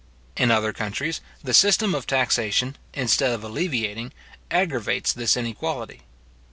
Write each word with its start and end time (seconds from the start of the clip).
In 0.35 0.49
other 0.49 0.73
countries, 0.73 1.21
the 1.43 1.53
system 1.53 1.93
of 1.93 2.07
taxation, 2.07 2.75
instead 2.91 3.29
of 3.33 3.43
alleviating, 3.43 4.13
aggravates 4.49 5.13
this 5.13 5.37
inequality. 5.37 6.01